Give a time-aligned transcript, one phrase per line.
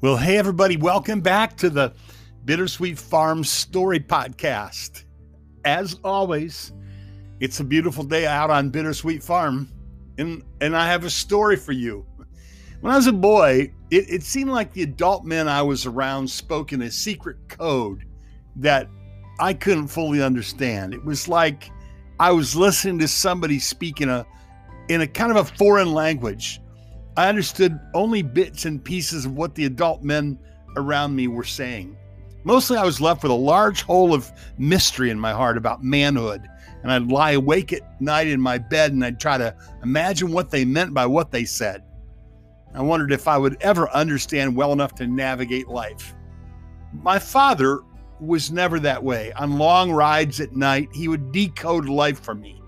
[0.00, 1.92] Well, hey, everybody, welcome back to the
[2.44, 5.02] Bittersweet Farm Story Podcast.
[5.64, 6.72] As always,
[7.40, 9.68] it's a beautiful day out on Bittersweet Farm,
[10.16, 12.06] and, and I have a story for you.
[12.80, 16.30] When I was a boy, it, it seemed like the adult men I was around
[16.30, 18.04] spoke in a secret code
[18.54, 18.88] that
[19.40, 20.94] I couldn't fully understand.
[20.94, 21.70] It was like
[22.20, 24.24] I was listening to somebody speak in a
[24.88, 26.60] in a kind of a foreign language
[27.18, 30.38] I understood only bits and pieces of what the adult men
[30.76, 31.96] around me were saying.
[32.44, 36.46] Mostly, I was left with a large hole of mystery in my heart about manhood,
[36.80, 40.52] and I'd lie awake at night in my bed and I'd try to imagine what
[40.52, 41.82] they meant by what they said.
[42.72, 46.14] I wondered if I would ever understand well enough to navigate life.
[46.92, 47.80] My father
[48.20, 49.32] was never that way.
[49.32, 52.62] On long rides at night, he would decode life for me.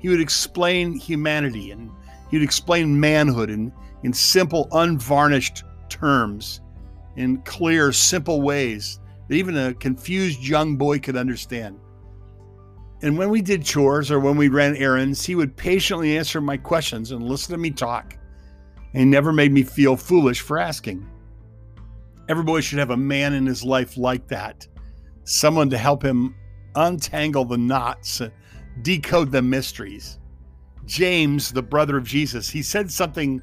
[0.00, 1.88] He would explain humanity and
[2.32, 3.70] he would explain manhood and
[4.02, 6.60] in simple, unvarnished terms,
[7.16, 11.78] in clear, simple ways that even a confused young boy could understand.
[13.02, 16.56] And when we did chores or when we ran errands, he would patiently answer my
[16.56, 18.16] questions and listen to me talk.
[18.94, 21.08] And he never made me feel foolish for asking.
[22.28, 24.66] Every boy should have a man in his life like that
[25.24, 26.34] someone to help him
[26.74, 28.20] untangle the knots,
[28.82, 30.18] decode the mysteries.
[30.84, 33.40] James, the brother of Jesus, he said something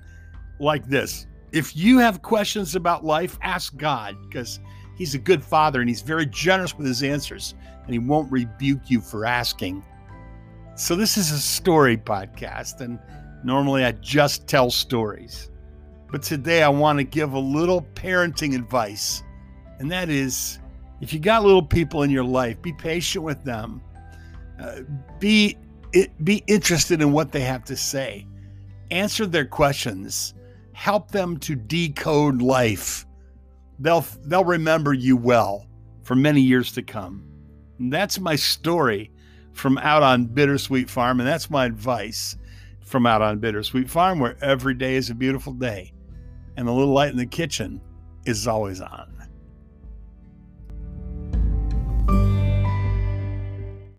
[0.59, 4.59] like this If you have questions about life, ask God because
[4.97, 8.89] He's a good father and He's very generous with His answers and He won't rebuke
[8.89, 9.83] you for asking.
[10.75, 12.99] So, this is a story podcast, and
[13.43, 15.49] normally I just tell stories.
[16.11, 19.21] But today I want to give a little parenting advice,
[19.80, 20.59] and that is
[21.02, 23.81] if you got little people in your life, be patient with them.
[24.59, 24.81] Uh,
[25.19, 25.57] be
[26.23, 28.27] be interested in what they have to say.
[28.91, 30.33] Answer their questions
[30.80, 33.05] help them to decode life.
[33.80, 35.67] They'll they'll remember you well
[36.03, 37.21] for many years to come.
[37.80, 39.11] And that's my story
[39.52, 42.37] from out on Bittersweet Farm, and that's my advice
[42.80, 45.92] from out on Bittersweet Farm, where every day is a beautiful day,
[46.55, 47.82] and the little light in the kitchen
[48.26, 49.18] is always on.